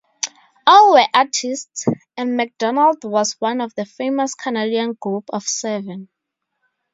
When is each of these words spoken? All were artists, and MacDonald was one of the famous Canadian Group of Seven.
All 0.65 0.93
were 0.95 1.05
artists, 1.13 1.85
and 2.17 2.35
MacDonald 2.35 3.03
was 3.03 3.33
one 3.39 3.61
of 3.61 3.75
the 3.75 3.85
famous 3.85 4.33
Canadian 4.33 4.93
Group 4.93 5.25
of 5.29 5.43
Seven. 5.43 6.09